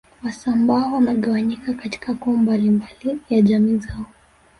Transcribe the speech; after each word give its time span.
Wasambaa 0.25 0.93
wamegawanyika 0.93 1.73
katika 1.73 2.13
koo 2.13 2.33
mbalimbali 2.37 2.93
ndani 3.03 3.19
ya 3.29 3.41
jamii 3.41 3.77
zao 3.77 4.05